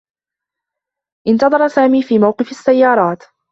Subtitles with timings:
[1.27, 3.23] انتظر سامي في موقف السّيّارات.